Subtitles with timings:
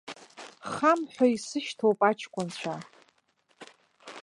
[0.71, 2.75] Хам ҳәа исышьҭоуп аҷкәынцәа.